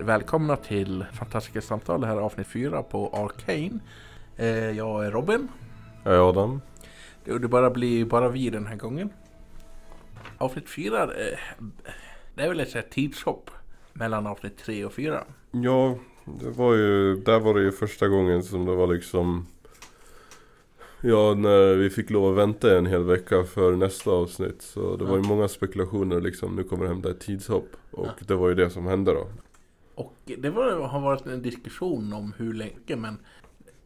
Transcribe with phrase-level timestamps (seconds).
[0.00, 3.78] Välkomna till Fantastiska Samtal, det här är avsnitt 4 på Arcane.
[4.36, 5.48] Eh, jag är Robin.
[6.04, 6.60] Jag är Adam.
[7.24, 9.10] Det, det bara blir bara vi den här gången.
[10.38, 11.08] Avsnitt 4, eh,
[12.34, 13.50] det är väl ett här tidshopp
[13.92, 15.24] mellan avsnitt 3 och 4.
[15.50, 15.98] Ja,
[16.40, 19.46] det var ju, där var det ju första gången som det var liksom
[21.00, 25.04] Ja, när vi fick lov att vänta en hel vecka för nästa avsnitt Så det
[25.04, 28.12] var ju många spekulationer liksom, nu kommer det hända ett tidshopp Och Ja.
[28.26, 29.26] det var ju det som hände då
[29.98, 33.18] Och det var, har varit en diskussion om hur länge, men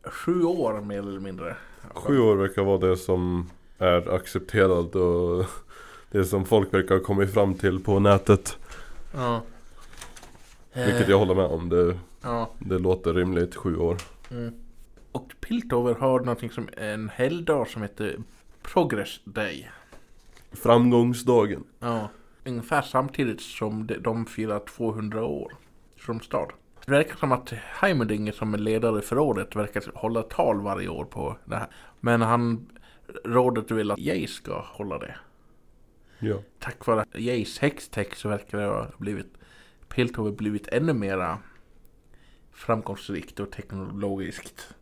[0.04, 1.56] sju år mer eller mindre.
[1.94, 5.44] Sju år verkar vara det som är accepterat och
[6.10, 8.56] det som folk verkar ha kommit fram till på nätet
[9.14, 9.42] Ja.
[10.74, 12.50] Vilket jag håller med om, det, Ja.
[12.58, 13.96] det låter rimligt, sju år
[14.30, 14.54] Mm.
[15.12, 18.16] Och Piltover har någonting som en helgdag som heter
[18.62, 19.70] Progress Day.
[20.52, 22.08] Framgångsdagen Ja.
[22.44, 25.52] Ungefär samtidigt som de, de firar 200 år
[26.06, 26.52] som stad.
[26.86, 31.04] Det verkar som att Heimerdinger som är ledare för rådet verkar hålla tal varje år
[31.04, 31.66] på det här.
[32.00, 32.66] Men han,
[33.24, 35.14] rådet vill att Jace ska hålla det.
[36.18, 39.26] Ja Tack vare Jace häxtext så verkar det ha blivit
[39.88, 41.38] Piltover blivit ännu mera
[42.52, 44.74] framgångsrikt och teknologiskt.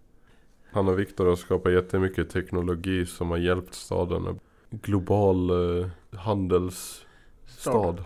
[0.73, 4.41] Han och Viktor har skapat jättemycket teknologi som har hjälpt staden.
[4.71, 8.05] Global eh, handelsstad.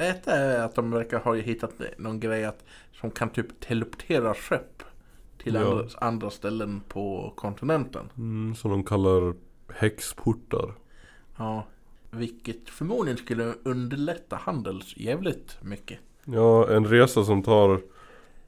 [0.00, 4.82] Ett är att de verkar ha hittat någon grej att, som kan typ teleportera skepp
[5.38, 5.60] till Ja.
[5.60, 8.10] andra, andra ställen på kontinenten.
[8.18, 9.34] Mm, som de kallar
[9.74, 10.74] häxportar.
[11.36, 11.66] Ja,
[12.10, 15.98] vilket förmodligen skulle underlätta handel jävligt mycket.
[16.24, 17.80] Ja, en resa som tar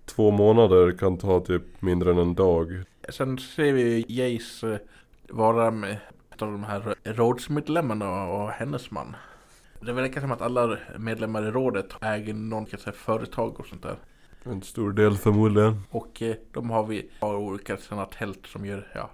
[0.04, 2.82] två månader kan ta typ mindre än en dag.
[3.08, 4.78] Sen ser vi Jace eh,
[5.28, 5.96] vara med
[6.34, 9.16] ett av de här rådsmedlemmarna och hennes man.
[9.86, 13.96] Det verkar som att alla medlemmar i rådet äger någon säga, företag och sånt där.
[14.44, 15.80] En stor del förmodligen.
[15.90, 19.10] Och eh, de har vi har olika sådana tält som gör ja,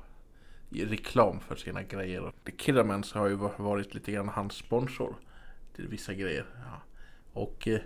[0.70, 2.32] reklam för sina grejer.
[2.44, 5.14] The Killermans har ju varit lite grann hans sponsor
[5.76, 6.46] till vissa grejer.
[6.64, 6.82] Ja.
[7.32, 7.80] Och eh,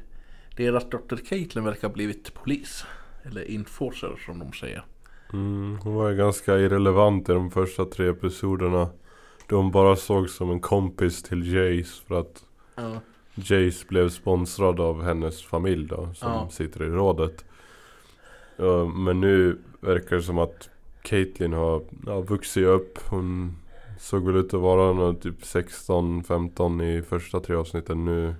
[0.56, 2.84] deras dotter Caitlyn verkar ha blivit polis.
[3.24, 4.84] Eller enforcer som de säger.
[5.32, 8.88] Mm, hon var ju ganska irrelevant i de första tre episoderna.
[9.48, 12.44] De bara såg som en kompis till Jace för att
[12.74, 13.00] Ja.
[13.34, 16.48] Jace blev sponsrad av hennes familj då, som Ja.
[16.50, 17.44] sitter i rådet.
[19.04, 20.70] Men nu verkar det som att
[21.02, 22.98] Caitlyn har ja, vuxit upp.
[23.08, 23.56] Hon
[24.00, 28.04] såg väl ut att vara typ 16-15 i första tre avsnitten.
[28.04, 28.34] Nu,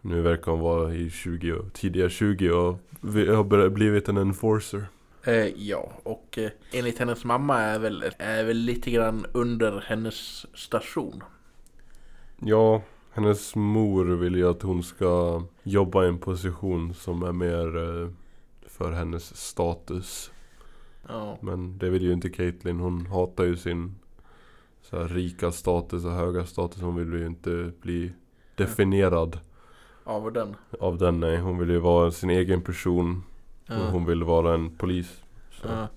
[0.00, 4.86] nu verkar hon vara i 20, och- tidiga 20 och vi har blivit en enforcer.
[5.24, 10.46] Eh, ja, och eh, enligt hennes mamma är väl, är väl lite grann under hennes
[10.56, 11.22] station.
[12.40, 17.76] Ja, hennes mor vill ju att hon ska jobba i en position som är mer
[17.76, 18.08] eh,
[18.66, 20.30] för hennes status.
[21.08, 22.80] Ja, Men det vill ju inte Caitlyn.
[22.80, 23.94] Hon hatar ju sin
[24.82, 26.82] så här, rika status och höga status.
[26.82, 28.12] Hon vill ju inte bli
[28.56, 29.38] definierad
[30.04, 30.56] av den.
[30.80, 31.20] av den.
[31.20, 33.22] Nej, hon vill ju vara sin egen person.
[33.66, 33.80] Ja.
[33.80, 35.22] Och hon vill vara en polis.
[35.62, 35.88] Ja.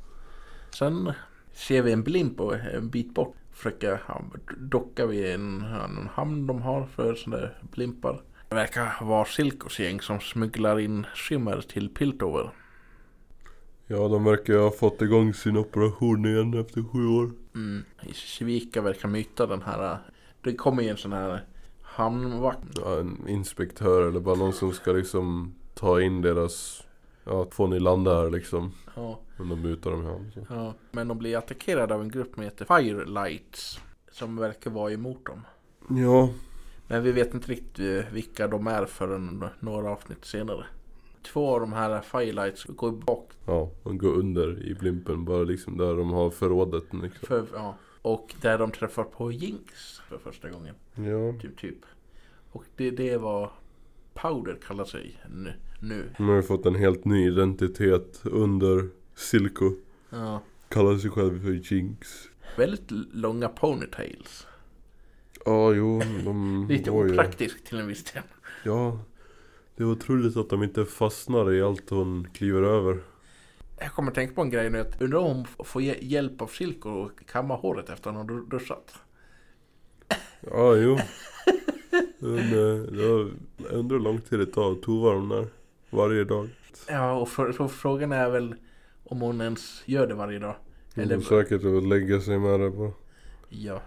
[0.70, 1.12] Sen
[1.54, 2.40] ser vi en blimp
[2.74, 4.22] en bit bort försöka ja,
[4.58, 8.22] docka vid en, en hamn de har för sådana där blimpar.
[8.50, 12.52] Det verkar vara Silkos gäng som smugglar in skimmer till Piltover.
[13.88, 17.32] Ja, de verkar ha fått igång sin operation igen efter sju år.
[17.56, 17.84] Mm.
[18.02, 19.98] I Svika verkar myta den här.
[20.42, 21.46] Det kommer ju en sån här
[21.82, 22.80] hamnvakt.
[22.82, 26.84] Ja, en inspektör eller bara någon som ska liksom ta in deras...
[27.26, 28.72] Ja, landa här liksom.
[28.96, 30.32] Ja, Men de mutar dem här.
[30.34, 30.54] Så.
[30.54, 30.74] ja.
[30.92, 33.80] Men de blir attackerade av en grupp som heter Firelights.
[34.12, 35.42] Som verkar vara emot dem.
[35.90, 36.30] Ja,
[36.88, 40.66] Men vi vet inte riktigt eh, vilka de är förrän några avsnitt senare.
[41.24, 45.26] Två av de här Firelights går bak ja, de går under i blimpen.
[45.26, 47.28] Bara liksom där de har förrådet liksom.
[47.28, 50.76] för, ja, och där de träffar på Jinx för första gången.
[50.96, 51.42] Ja.
[51.42, 51.80] Typ, typ.
[52.52, 53.52] Och det, det var
[54.16, 55.54] Powder kallar sig nu.
[55.80, 56.10] nu.
[56.18, 59.72] De har ju fått en helt ny identitet under Silco.
[60.10, 60.42] Ja.
[60.70, 62.08] Kallar sig själv för Jinx.
[62.58, 64.48] Väldigt långa ponytails.
[65.46, 67.12] Ja, jo, de Lite var ju...
[67.12, 68.24] opraktiskt till en viss del.
[68.64, 69.00] Ja.
[69.76, 73.04] Det är otroligt att de inte fastnar i allt hon kliver över.
[73.80, 74.80] Jag kommer att tänka på en grej nu.
[74.80, 75.26] att Undrar om
[75.58, 78.96] hon får hj- hjälp av Silko och kamma håret efter att hon har duschat.
[80.42, 80.98] Ja, jo.
[82.20, 82.52] Men,
[83.00, 83.32] jag
[83.72, 85.48] undrar hur lång tid det tar att tova dem där.
[85.90, 86.50] Varje dag.
[86.90, 88.56] Ja, och för, frågan är väl
[89.04, 90.56] om hon ens gör det varje dag.
[90.96, 91.14] Eller...
[91.14, 92.92] Eller, säkert att lägga sig med det bara.
[93.50, 93.82] ja.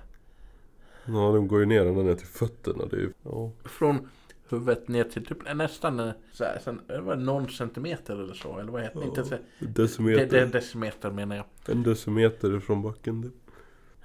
[1.04, 2.86] Ja, de går ju ner ända ner till fötterna.
[2.86, 3.12] Det ju...
[3.22, 3.52] Ja.
[3.64, 4.08] Från
[4.48, 8.58] huvudet ner till typ nästan eh, så här, sen, var någon centimeter eller så.
[8.58, 9.06] Eller vad heter det?
[9.06, 10.26] Inte så, Decimeter.
[10.26, 11.44] det, det, decimeter menar jag.
[11.66, 13.22] En decimeter från backen.
[13.22, 13.47] typ.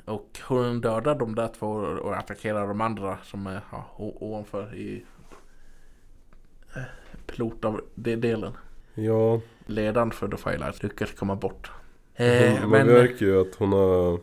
[0.05, 5.03] Och hon dödar de där två och attackerar de andra som är ja, ovanför i
[6.75, 6.81] eh,
[7.25, 8.53] pilot av det delen.
[8.93, 11.71] Ja, Ledaren för The Firelight lyckas komma bort.
[12.17, 14.19] hon, Eh, man men märker ju att hon har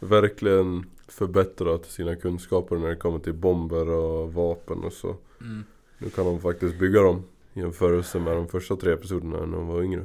[0.00, 5.16] verkligen förbättrat sina kunskaper när det kommer till bomber och vapen och så.
[5.40, 5.64] mm,
[5.98, 7.24] Nu kan hon faktiskt bygga dem
[7.54, 10.04] i jämförelse med de första tre episoderna när hon var yngre.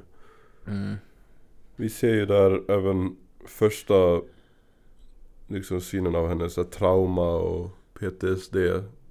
[0.68, 0.96] mm,
[1.76, 3.16] Vi ser ju där även
[3.46, 4.22] första
[5.48, 8.56] liksom synen av hennes så här trauma och PTSD.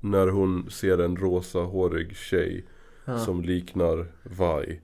[0.00, 2.64] När hon ser en rosa hårig tjej
[3.04, 4.80] ja, som liknar Vi.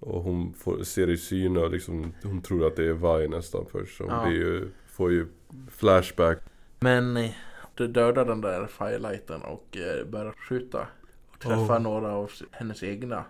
[0.00, 3.66] Och hon får, ser i synen och liksom, hon tror att det är Vi nästan
[3.72, 3.98] först.
[4.00, 4.30] Hon Ja.
[4.30, 5.26] ju, får ju
[5.70, 6.38] flashback.
[6.80, 7.30] Men eh,
[7.74, 10.86] du dödar den där Firelighten och eh, börjar skjuta.
[11.32, 11.82] Och träffar Oh.
[11.82, 13.24] några av hennes egna.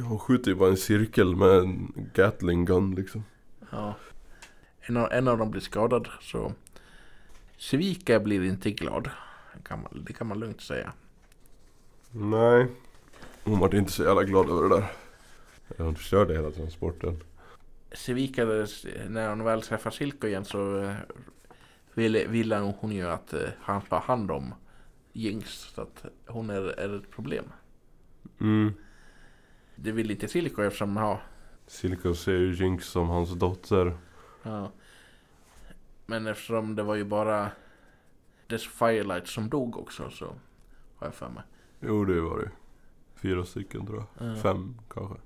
[0.00, 3.24] Hon skjuter ju bara en cirkel med en Gatling gun liksom.
[3.70, 3.94] Ja.
[4.80, 6.52] En av, en av dem blir skadad så
[7.62, 9.10] Svika blir inte glad.
[9.54, 10.92] Det kan man, det kan man lugnt säga.
[12.10, 12.66] Nej.
[13.44, 14.92] Hon var inte så jävla glad över det där.
[15.84, 17.20] Hon förstörde hela transporten.
[17.92, 18.44] Svika,
[19.08, 20.94] när hon väl träffar Silko igen så eh,
[21.94, 24.54] vill, vill hon ju att eh, han tar hand om
[25.12, 25.50] Jinx.
[25.74, 27.44] Så att hon är, är ett problem.
[28.40, 28.72] Mm.
[29.76, 31.20] Det vill inte Silko eftersom, ja,
[31.66, 33.96] Silko ser ju Jinx som hans dotter.
[34.42, 34.70] ja.
[36.12, 37.50] Men eftersom det var ju bara
[38.46, 40.26] Dess Firelight som dog också så
[40.96, 41.42] har jag för mig.
[41.80, 42.50] Jo det var det
[43.14, 44.28] Fyra stycken tror jag.
[44.28, 44.36] Ja.
[44.36, 45.16] Fem kanske.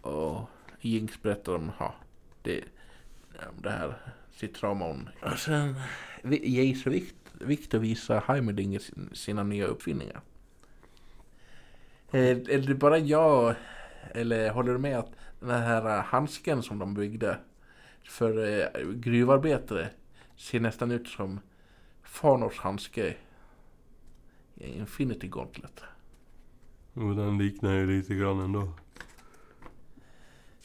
[0.00, 0.48] Och
[0.80, 1.94] Jinx berättar om ja,
[2.42, 2.64] det,
[3.62, 3.94] det här
[4.32, 5.08] sitt trauma hon.
[5.22, 5.74] Och sen
[6.42, 10.20] Jace och Vikt, Victor visar Heimerdinger sin- sina nya uppfinningar.
[12.10, 13.54] Eh, Är det bara jag
[14.10, 15.10] eller håller du med att
[15.40, 17.38] den här handsken som de byggde
[18.04, 19.90] för eh, gruvarbetare
[20.36, 21.40] ser nästan ut som
[22.02, 23.14] Farnors handske
[24.54, 25.82] i Infinity Gauntlet.
[26.94, 28.72] Och den liknar ju lite grann ändå.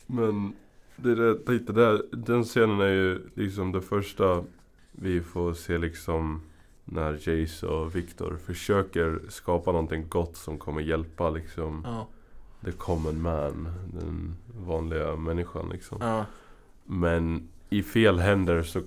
[0.06, 0.53] Men
[0.95, 4.44] det där, lite där, den scenen är ju liksom det första
[4.91, 6.41] vi får se liksom
[6.86, 12.07] när Jace och Victor försöker skapa någonting gott som kommer hjälpa liksom Ja,
[12.65, 15.97] the common man, den vanliga människan liksom.
[16.01, 16.25] ja,
[16.91, 18.81] Men i fel händer så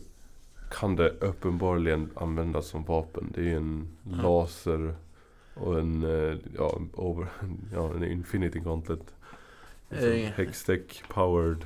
[0.70, 3.32] kan det uppenbarligen användas som vapen.
[3.34, 4.22] Det är ju en Ja.
[4.22, 4.94] laser
[5.54, 7.26] och en, eh, ja, over,
[7.74, 9.14] ja, en infinity gauntlet.
[9.90, 10.30] Alltså Eh.
[10.30, 11.64] Hextech powered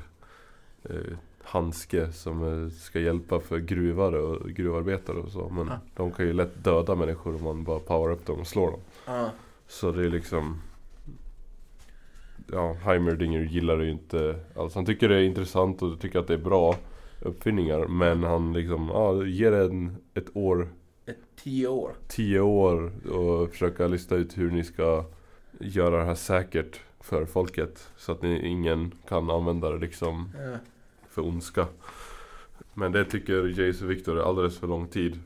[0.84, 5.48] eh, handske som eh, ska hjälpa för gruvare och gruvarbetare och så.
[5.48, 5.78] Men Ja.
[5.96, 8.80] de kan ju lätt döda människor om man bara power upp dem och slår dem.
[9.06, 9.30] ja.
[9.68, 10.60] Så det är liksom
[12.52, 14.74] Ja, Heimerdinger gillar det ju inte alls.
[14.74, 16.76] Han tycker det är intressant och tycker att det är bra
[17.22, 17.86] uppfinningar.
[17.86, 20.68] Men han liksom, ja, ger en ett år,
[21.06, 21.92] Ett tio år.
[22.08, 25.04] tio år och försöka lista ut hur ni ska
[25.60, 27.90] göra det här säkert för folket.
[27.96, 30.58] Så att ni, ingen kan använda det liksom Ja.
[31.08, 31.66] för ondska.
[32.74, 35.18] Men det tycker Jace och Victor är alldeles för lång tid.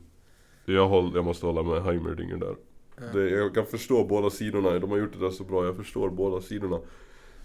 [0.65, 2.55] Jag, håll, jag måste hålla med Heimerdinger där.
[2.97, 3.03] Ja.
[3.13, 6.09] Det, jag kan förstå båda sidorna, de har gjort det där så bra, jag förstår
[6.09, 6.79] båda sidorna.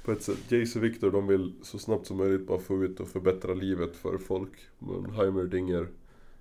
[0.07, 3.01] På ett sätt, Jace och Victor de vill så snabbt som möjligt bara få ut
[3.01, 4.53] och förbättra livet för folk.
[4.79, 5.89] Men Heimerdinger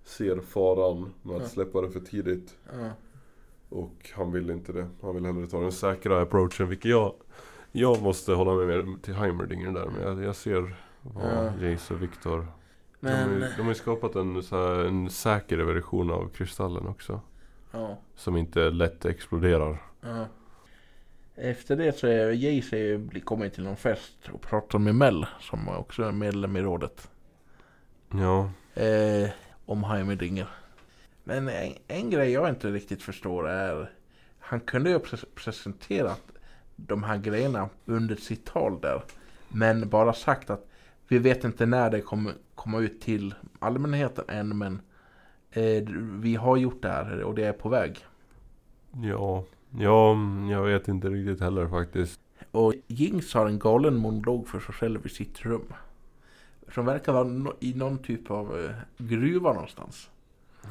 [0.03, 1.47] ser faran med att Ja.
[1.47, 2.57] släppa det för tidigt.
[2.73, 2.89] Ja.
[3.69, 4.87] Och han vill inte det.
[5.01, 7.13] Han vill hellre ta den säkra approachen, vilket jag
[7.71, 11.25] Jag måste hålla mig mer till Heimerdinger där, men jag, jag ser vad
[11.61, 11.67] Ja.
[11.67, 12.47] Jace och Victor
[12.99, 17.21] Men, de, har- ju skapat en, så här, en säker version av kristallen också.
[17.71, 19.83] ja, Som inte lätt exploderar.
[20.01, 20.25] ja.
[21.35, 26.03] Efter det så är ju kommit till någon fest och pratar med Mel som också
[26.03, 27.09] är medlem i rådet.
[28.11, 28.49] Ja.
[28.81, 29.29] Eh,
[29.65, 30.47] om Heimerdinger.
[31.23, 33.91] Men en, en grej jag inte riktigt förstår är
[34.39, 36.21] Han kunde ju ha pres- presenterat
[36.75, 39.03] de här grejerna under sitt tal där.
[39.49, 40.67] Men bara sagt att
[41.07, 44.81] vi vet inte när det kommer komma ut till allmänheten än men
[45.51, 45.83] eh,
[46.21, 48.05] vi har gjort det här och det är på väg.
[49.03, 49.43] Ja.
[49.79, 50.17] Ja,
[50.49, 52.19] jag vet inte riktigt heller faktiskt.
[52.51, 55.73] Och Jinx har en galen monolog för sig själv i sitt rum.
[56.73, 60.09] Som verkar vara no- i någon typ av eh, gruva någonstans.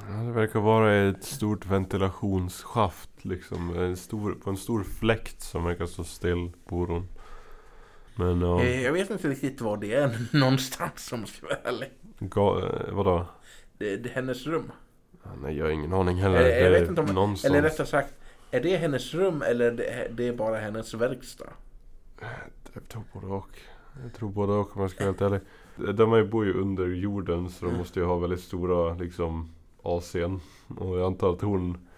[0.09, 3.77] Ja, det verkar vara ett stort ventilationsschaft liksom.
[3.79, 7.09] En stor, på en stor fläkt som verkar stå still bor hon.
[8.17, 8.61] Men ja.
[8.63, 11.89] Eh, jag vet inte riktigt var det är någonstans om jag ska vara ärlig.
[12.19, 13.27] Ga, eh, vadå?
[13.79, 14.73] Det, det är hennes rum.
[15.23, 16.41] Ja, Nej jag har ingen aning heller.
[16.41, 17.51] Jag det vet inte om- någonstans.
[17.55, 18.15] Eller rättare sagt,
[18.55, 21.53] Är det hennes rum eller det, det är bara hennes verkstad?
[22.73, 23.59] Jag tror både och.
[24.03, 25.23] Jag tror både och om jag ska vara helt
[25.77, 25.97] ärlig.
[25.97, 30.41] De bor ju under jorden så de måste ju ha väldigt stora liksom AC'n.
[30.79, 31.89] Och jag antar att hon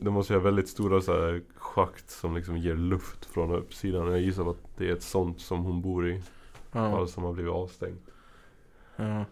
[0.00, 4.10] de måste ju ha väldigt stora så här, schakt som liksom ger luft från uppsidan.
[4.10, 6.22] Jag gissar att det är ett sånt som hon bor i.
[6.72, 6.90] Ja.
[6.90, 8.10] Bara som har blivit avstängt.
[8.96, 9.24] ja.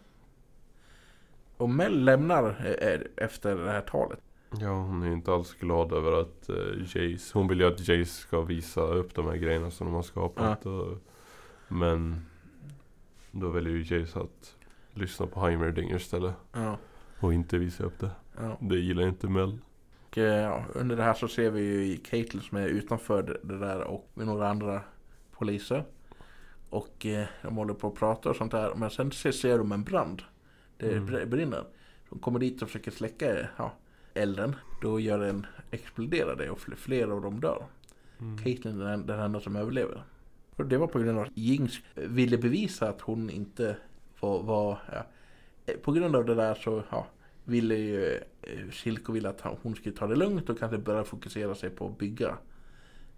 [1.56, 2.44] Och Mel lämnar
[2.80, 4.20] eh, eh, efter det här talet.
[4.60, 8.04] Ja, hon är inte alls glad över att uh, Jace, hon vill ju att Jace
[8.20, 10.66] ska visa upp de här grejerna som de har skapat.
[10.66, 10.98] Och,
[11.68, 12.26] men
[13.30, 14.56] då väljer ju Jace att
[14.94, 16.34] lyssna på Heimerdinger istället.
[16.52, 16.76] Ja.
[17.20, 18.10] Och inte visa upp det.
[18.38, 18.56] Ja.
[18.60, 19.58] Det gillar inte Mel.
[20.10, 23.58] Och, eh, ja, under det här så ser vi ju Caitlyn som är utanför det,
[23.58, 24.80] där och med några andra
[25.32, 25.84] poliser.
[26.70, 28.74] Och eh, de håller på att prata och sånt där.
[28.74, 30.22] Men sen ser, ser de en brand.
[30.76, 31.08] Det Mm.
[31.08, 31.64] br- brinner.
[32.10, 33.72] De kommer dit och försöker släcka ja,
[34.18, 34.56] elden.
[34.82, 37.66] Då gör den exploderar det och fl- flera av dem dör.
[38.20, 38.38] Mm.
[38.38, 40.02] Caitlyn är den, enda som överlever.
[40.56, 43.76] Och det var på grund av att Jinx ville bevisa att hon inte
[44.20, 44.42] var...
[44.42, 45.06] var ja,
[45.66, 47.06] eh, på grund av det där så ja,
[47.44, 51.54] ville ju eh, Silko ville att hon skulle ta det lugnt och kanske börja fokusera
[51.54, 52.38] sig på att bygga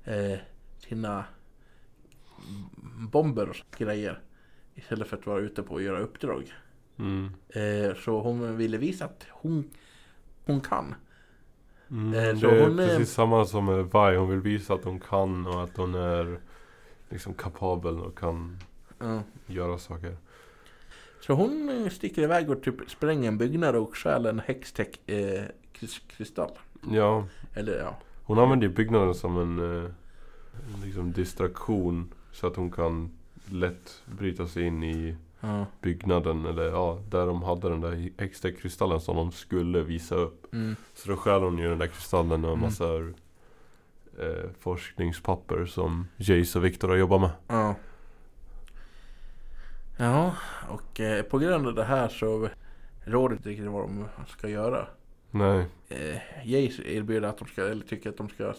[0.04, 0.38] eh,
[0.78, 1.24] sina
[3.12, 4.20] bomber och grejer.
[4.74, 6.52] Istället för att vara ute på att göra uppdrag.
[6.98, 7.30] Mm.
[7.48, 9.70] Eh, så hon ville visa att hon,
[10.50, 10.94] hon kan.
[11.90, 12.14] Mm.
[12.14, 14.16] Eh, det är hon är- precis samma som med Vi.
[14.16, 16.38] Hon vill visa att hon kan och att hon är
[17.08, 18.58] liksom kapabel och kan
[18.98, 19.22] Ja.
[19.46, 20.16] göra saker.
[21.20, 25.44] Så hon eh, sticker iväg och typ spränger en byggnad och stjäl en hextech eh.
[26.90, 27.96] Ja, Eller ja.
[28.24, 29.90] hon använder ju byggnaden som en eh,
[30.84, 32.12] liksom distraktion.
[32.32, 33.10] Så att hon kan
[33.50, 35.66] lätt bryta sig in i ja.
[35.80, 36.46] byggnaden.
[36.46, 40.54] Eller ja, där de hade den där extra kristallen som de skulle visa upp.
[40.54, 40.76] Mm.
[40.94, 42.60] Så då stjäl hon ju den där kristallen och en Mm.
[42.60, 42.96] massa
[44.18, 47.30] eh, forskningspapper som Jace och Victor har jobbat med.
[47.46, 47.74] Ja.
[49.98, 50.34] Ja,
[50.68, 52.48] och eh, på grund av det här så
[53.04, 54.86] råder inte riktigt vad de ska göra.
[55.30, 55.66] Nej.
[55.88, 58.54] Eh, Jace erbjuder att de ska, eller tycker att de ska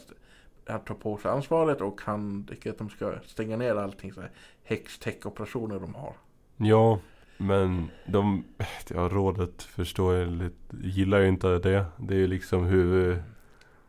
[0.65, 4.21] att ta på sig ansvaret och han tycker att de ska stänga ner allting så
[4.21, 4.31] här
[4.63, 6.13] hextech-operationer de har.
[6.63, 6.99] Ja,
[7.37, 8.43] men de,
[8.89, 11.85] ja, rådet förstår jag lite, gillar ju inte det.
[11.97, 13.23] Det är ju liksom hur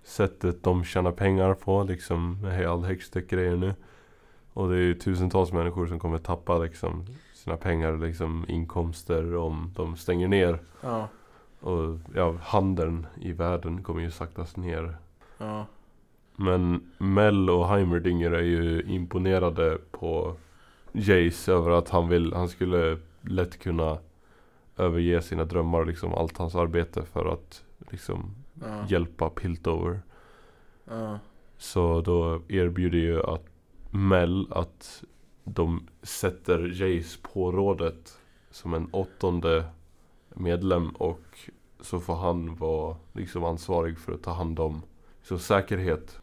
[0.02, 3.75] sättet de tjänar pengar på liksom med all hextech-grejer nu.
[4.52, 9.73] Och det är ju tusentals människor som kommer tappa liksom sina pengar, liksom inkomster om
[9.76, 10.59] de stänger ner.
[10.81, 11.09] Ja,
[11.61, 14.97] Och ja, handeln i världen kommer ju saktas ner.
[15.38, 15.67] ja,
[16.37, 20.37] Men Mel och Heimerdinger är ju imponerade på
[20.93, 23.99] Jace över att han vill, han skulle lätt kunna
[24.77, 30.01] överge sina drömmar, liksom allt hans arbete för att liksom ja, hjälpa Piltover.
[30.85, 31.19] ja,
[31.59, 33.45] Så då erbjuder ju att
[33.91, 35.05] Mel att
[35.45, 38.19] de sätter Jace på rådet
[38.51, 39.65] som en åttonde
[40.35, 44.83] medlem och så får han vara liksom ansvarig för att ta hand om
[45.23, 46.19] så säkerhet.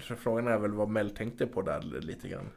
[0.00, 2.48] Frågan är väl vad Mel tänkte på där lite grann.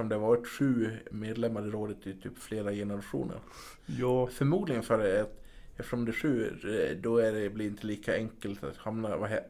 [0.00, 3.40] Som det har varit sju medlemmar i rådet i typ flera generationer.
[3.86, 4.26] Ja.
[4.26, 5.44] Förmodligen för att
[5.76, 9.16] eftersom det är sju, eh, då är det, blir det inte lika enkelt att hamna,
[9.16, 9.44] vad he,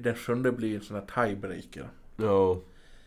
[0.00, 1.88] den sjunde blir en sån här tiebreaker.
[2.16, 2.60] Ja,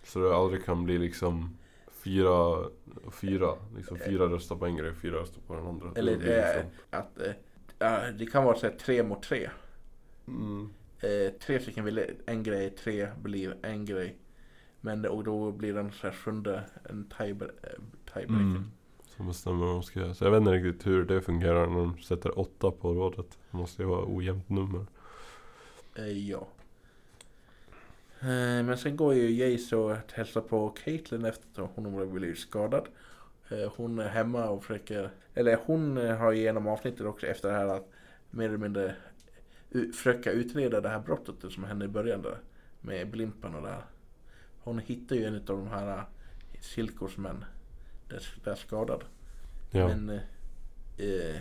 [0.04, 1.58] så det aldrig kan bli liksom
[1.92, 2.70] fyra
[3.12, 3.56] fyra.
[3.78, 5.92] Liksom fyra röstar på en grej, fyra röstar på den andra.
[5.96, 7.34] Eller, Det liksom, eh, Att, eh,
[7.80, 9.50] ja, det kan vara så här tre mot tre.
[10.28, 10.70] mm,
[11.02, 14.16] Eh, tre stycken vill en grej, tre blir en grej.
[14.82, 18.24] Men och då blir den så här sjunde en eh, tiebreaker.
[18.24, 18.72] mm,
[19.20, 20.14] som bestämmer vad de ska göra.
[20.14, 23.38] Så jag vet inte riktigt hur det fungerar när de sätter åtta på rådet.
[23.52, 24.86] Det måste ju vara ojämnt nummer.
[25.96, 26.48] Eh, ja.
[28.20, 32.40] Eh, men sen går ju Jace och hälsar på Caitlyn efter att hon har blivit
[32.40, 32.88] skadad.
[33.50, 37.68] Eh, hon är hemma och försöker, eller hon har genom avsnittet också efter det här
[37.68, 37.90] att
[38.30, 38.96] mer eller mindre
[39.94, 42.38] försöka utreda det här brottet som hände i början där.
[42.82, 43.84] Med Blimpan och det här.
[44.64, 46.04] Hon hittar ju en av de här eh,
[46.62, 47.46] Silkorsmän.
[48.10, 49.04] Där, där skadad.
[49.72, 49.88] Ja.
[49.88, 51.36] Men eh, eh,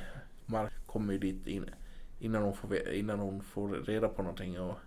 [0.47, 1.71] Mark kommer ju dit in,
[2.19, 4.79] innan, hon får, innan hon får reda på någonting och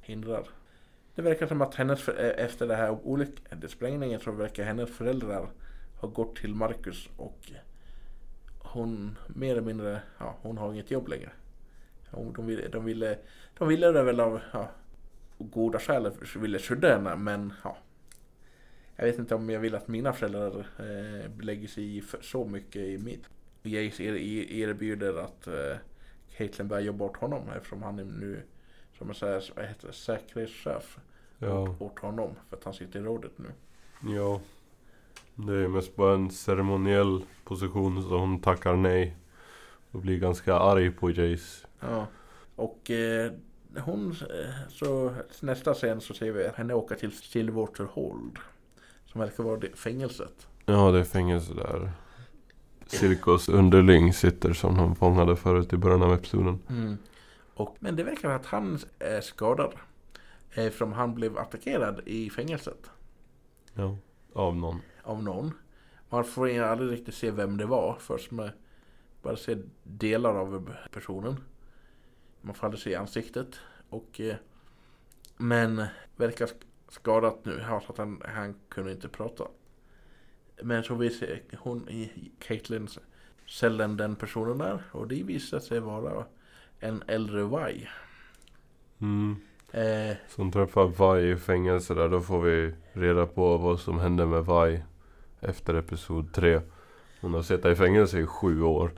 [0.00, 0.48] hindrar.
[1.14, 4.90] Det verkar som att hennes, eh, efter det här olyck- det sprängningen så verkar hennes
[4.90, 5.50] föräldrar
[6.00, 7.50] ha gått till Marcus och
[8.58, 11.30] hon mer eller mindre, ja hon har inget jobb längre.
[12.10, 13.18] De ville, de ville,
[13.58, 14.70] de ville det väl av ja,
[15.38, 17.76] goda skäl ville skydda henne men ja.
[18.96, 22.82] Jag vet inte om jag vill att mina föräldrar eh, lägger sig i så mycket
[22.82, 23.28] i mitt.
[23.62, 25.76] Jace er, er, erbjuder att eh,
[26.36, 28.42] Caitlyn börjar jobba åt honom eftersom han är nu
[28.98, 30.98] som så här, vad heter det, säkerhetschef
[31.38, 33.48] Ja, åt, åt honom för att han sitter i rådet nu.
[34.14, 34.40] ja.
[35.34, 39.16] Det är mest bara en ceremoniell position så hon tackar nej.
[39.90, 41.66] Och blir ganska arg på Jace.
[41.80, 42.06] Ja.
[42.56, 43.32] Och eh,
[43.80, 48.38] hon, eh, så nästa scen så ser vi henne åka till Stillwater Hold.
[49.06, 50.46] Som verkar vara det fängelset.
[50.66, 51.92] Ja, det är fängelse där.
[52.86, 56.58] Cirkus underling sitter som de fångade förut i början av episoden.
[56.68, 56.98] Mm.
[57.54, 59.72] Och, men det verkar att han är skadad.
[60.50, 62.90] Eftersom han blev attackerad i fängelset.
[63.74, 63.96] Ja,
[64.32, 64.80] av någon.
[65.02, 65.52] Av någon.
[66.10, 67.96] Man får aldrig riktigt se vem det var.
[68.00, 68.50] Först med
[69.22, 71.36] bara se delar av personen.
[72.44, 73.60] Man får aldrig se ansiktet.
[73.88, 74.34] Och, eh,
[75.36, 75.84] men
[76.16, 77.64] verkar sk- skadat nu.
[77.86, 79.44] Så att han, han kunde inte prata.
[80.62, 82.98] Men så visar hon i Caitlins
[83.46, 84.82] cellen den personen där.
[84.92, 86.24] Och det visar sig vara
[86.80, 87.88] en äldre Vai.
[88.98, 89.36] Mm.
[89.72, 92.08] Eh, Som träffar Vi i fängelse där.
[92.08, 94.82] Då får vi reda på vad som hände med Vi.
[95.40, 96.60] Efter episod 3.
[97.20, 98.92] Hon har suttit i fängelse i sju år.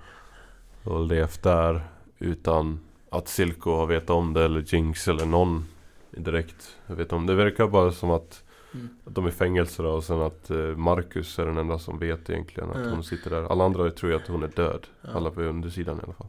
[0.84, 1.80] Och levt där
[2.18, 2.80] utan
[3.16, 4.44] att Silko har vetat om det.
[4.44, 5.64] Eller Jinx eller någon
[6.10, 7.32] direkt vet om det.
[7.32, 8.42] Det verkar bara som att,
[8.74, 8.88] Mm.
[9.04, 9.88] att de är i fängelse då.
[9.90, 12.90] Och sen att eh, Marcus är den enda som vet egentligen att Mm.
[12.90, 13.42] hon sitter där.
[13.52, 14.86] Alla andra tror ju att hon är död.
[15.02, 15.10] Ja.
[15.14, 16.26] Alla på undersidan i alla fall.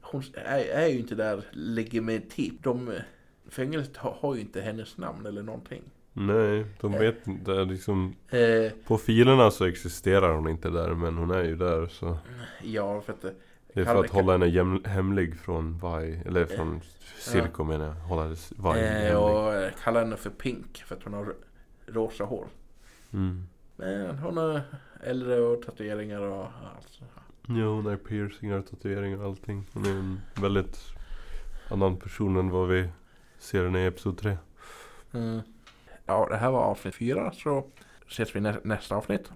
[0.00, 2.62] hon är, är ju inte där legitimt.
[2.62, 2.92] De,
[3.50, 5.82] fängelset har, har ju inte hennes namn eller någonting.
[6.12, 7.00] Nej, de Eh.
[7.00, 7.64] vet inte.
[7.64, 10.94] Liksom, Eh, på filerna så existerar hon inte där.
[10.94, 12.18] Men hon är ju där så.
[12.62, 13.30] ja, för att eh,
[13.74, 14.46] Det är för att hålla henne
[14.84, 16.22] hemlig från Vi.
[16.26, 16.80] Eller från
[17.18, 17.94] Silko menar jag.
[17.94, 18.36] Hålla
[18.74, 21.34] Vi eh, och eh, kallar henne för Pink för att hon har
[21.86, 22.46] rosa hår.
[23.12, 23.46] Mm.
[23.76, 24.62] Men hon är
[25.02, 26.88] äldre och tatueringar och allt.
[26.88, 27.04] så.
[27.46, 29.66] Ja, hon har piercingar, tatueringar och allting.
[29.72, 30.78] Hon är en väldigt
[31.70, 32.88] annan person än vad vi
[33.38, 34.36] ser henne i Episod 3.
[35.12, 35.40] Mm.
[36.06, 37.66] Ja, det här var avsnitt fyra så
[38.08, 39.32] ses vi nä- nästa avsnitt.